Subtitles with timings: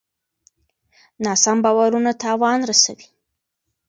[1.23, 3.07] ناسم باورونه تاوان رسوي.